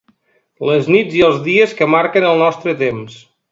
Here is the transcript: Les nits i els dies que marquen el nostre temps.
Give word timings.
Les 0.69 0.89
nits 0.95 1.17
i 1.19 1.21
els 1.27 1.37
dies 1.49 1.77
que 1.83 1.89
marquen 1.97 2.27
el 2.33 2.43
nostre 2.47 2.77
temps. 2.83 3.23